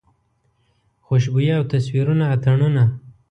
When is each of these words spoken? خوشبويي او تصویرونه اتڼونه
خوشبويي 1.05 1.51
او 1.57 1.63
تصویرونه 1.73 2.25
اتڼونه 2.35 2.83